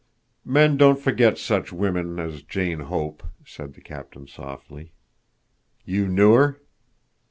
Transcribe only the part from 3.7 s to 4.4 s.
the captain